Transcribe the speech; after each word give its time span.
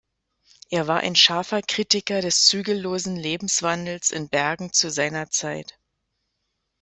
Er 0.71 0.87
war 0.87 1.01
ein 1.01 1.15
scharfer 1.15 1.61
Kritiker 1.61 2.21
des 2.21 2.45
zügellosen 2.45 3.15
Lebenswandels 3.17 4.09
in 4.09 4.29
Bergen 4.29 4.73
zu 4.73 4.89
seiner 4.89 5.29
Zeit. 5.29 5.77